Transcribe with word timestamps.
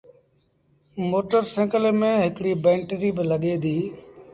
موٽر 1.09 1.43
سآئيٚڪل 1.53 1.83
ميݩ 1.99 2.21
هڪڙيٚ 2.23 2.61
بئيٽريٚ 2.63 3.15
با 3.15 3.23
لڳي 3.31 3.53
ديٚ۔ 3.63 3.85